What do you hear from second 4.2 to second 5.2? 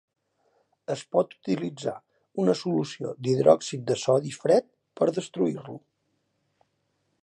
fred per